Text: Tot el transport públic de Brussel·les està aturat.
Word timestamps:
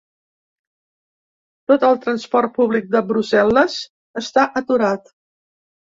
Tot 1.71 1.85
el 1.91 2.01
transport 2.07 2.55
públic 2.57 2.89
de 2.97 3.05
Brussel·les 3.13 3.79
està 4.23 4.51
aturat. 4.63 5.17